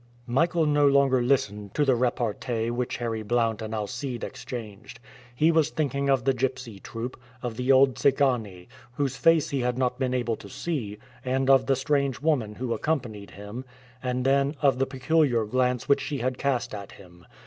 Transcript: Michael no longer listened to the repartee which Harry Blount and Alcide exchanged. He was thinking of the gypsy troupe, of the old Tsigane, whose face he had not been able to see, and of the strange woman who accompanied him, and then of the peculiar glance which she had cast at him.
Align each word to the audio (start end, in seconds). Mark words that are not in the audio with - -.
Michael 0.25 0.65
no 0.65 0.87
longer 0.87 1.21
listened 1.21 1.75
to 1.75 1.85
the 1.85 1.93
repartee 1.93 2.71
which 2.71 2.97
Harry 2.97 3.21
Blount 3.21 3.61
and 3.61 3.71
Alcide 3.75 4.23
exchanged. 4.23 4.99
He 5.35 5.51
was 5.51 5.69
thinking 5.69 6.09
of 6.09 6.25
the 6.25 6.33
gypsy 6.33 6.81
troupe, 6.81 7.21
of 7.43 7.55
the 7.55 7.71
old 7.71 7.93
Tsigane, 7.97 8.65
whose 8.93 9.15
face 9.15 9.51
he 9.51 9.59
had 9.59 9.77
not 9.77 9.99
been 9.99 10.15
able 10.15 10.37
to 10.37 10.49
see, 10.49 10.97
and 11.23 11.51
of 11.51 11.67
the 11.67 11.75
strange 11.75 12.19
woman 12.19 12.55
who 12.55 12.73
accompanied 12.73 13.29
him, 13.29 13.63
and 14.01 14.25
then 14.25 14.55
of 14.59 14.79
the 14.79 14.87
peculiar 14.87 15.45
glance 15.45 15.87
which 15.87 16.01
she 16.01 16.17
had 16.17 16.39
cast 16.39 16.73
at 16.73 16.93
him. 16.93 17.27